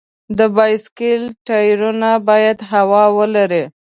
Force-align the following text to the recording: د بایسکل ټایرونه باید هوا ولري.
د 0.37 0.39
بایسکل 0.55 1.21
ټایرونه 1.47 2.09
باید 2.29 2.57
هوا 2.71 3.03
ولري. 3.17 3.63